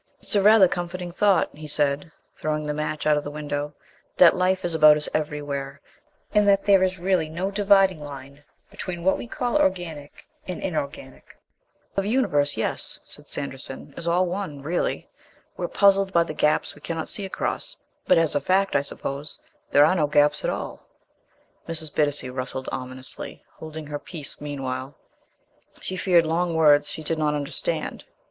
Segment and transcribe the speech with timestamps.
[0.17, 3.75] "It's rather a comforting thought," he said, throwing the match out of the window,
[4.17, 5.79] "that life is about us everywhere,
[6.33, 11.37] and that there is really no dividing line between what we call organic and inorganic."
[11.93, 15.07] "The universe, yes," said Sanderson, "is all one, really.
[15.55, 17.77] We're puzzled by the gaps we cannot see across,
[18.07, 19.37] but as a fact, I suppose,
[19.69, 20.81] there are no gaps at all."
[21.69, 21.93] Mrs.
[21.93, 24.95] Bittacy rustled ominously, holding her peace meanwhile.
[25.79, 28.03] She feared long words she did not understand.